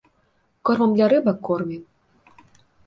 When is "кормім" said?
1.51-1.83